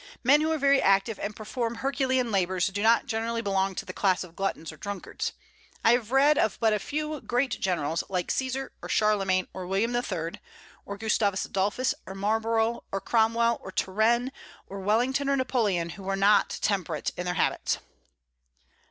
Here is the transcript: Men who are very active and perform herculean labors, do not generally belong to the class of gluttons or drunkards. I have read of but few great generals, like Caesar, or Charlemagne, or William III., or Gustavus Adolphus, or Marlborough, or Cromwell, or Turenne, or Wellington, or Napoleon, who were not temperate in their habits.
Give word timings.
Men 0.23 0.41
who 0.41 0.51
are 0.51 0.57
very 0.57 0.81
active 0.81 1.19
and 1.19 1.35
perform 1.35 1.75
herculean 1.75 2.31
labors, 2.31 2.65
do 2.65 2.81
not 2.81 3.05
generally 3.05 3.43
belong 3.43 3.75
to 3.75 3.85
the 3.85 3.93
class 3.93 4.23
of 4.23 4.35
gluttons 4.35 4.71
or 4.71 4.77
drunkards. 4.77 5.31
I 5.85 5.91
have 5.91 6.11
read 6.11 6.39
of 6.39 6.59
but 6.59 6.81
few 6.81 7.21
great 7.21 7.59
generals, 7.59 8.03
like 8.09 8.31
Caesar, 8.31 8.71
or 8.81 8.89
Charlemagne, 8.89 9.47
or 9.53 9.67
William 9.67 9.95
III., 9.95 10.41
or 10.87 10.97
Gustavus 10.97 11.45
Adolphus, 11.45 11.93
or 12.07 12.15
Marlborough, 12.15 12.83
or 12.91 12.99
Cromwell, 12.99 13.59
or 13.61 13.71
Turenne, 13.71 14.31
or 14.65 14.79
Wellington, 14.79 15.29
or 15.29 15.35
Napoleon, 15.37 15.89
who 15.89 16.01
were 16.01 16.15
not 16.15 16.57
temperate 16.63 17.11
in 17.15 17.25
their 17.25 17.35
habits. 17.35 17.77